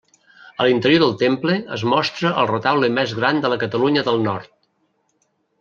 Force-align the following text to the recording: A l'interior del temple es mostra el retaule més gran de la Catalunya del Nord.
A 0.63 0.65
l'interior 0.67 1.03
del 1.03 1.13
temple 1.23 1.57
es 1.77 1.83
mostra 1.93 2.33
el 2.45 2.49
retaule 2.53 2.91
més 2.97 3.15
gran 3.21 3.45
de 3.45 3.55
la 3.55 3.63
Catalunya 3.67 4.09
del 4.09 4.21
Nord. 4.29 4.55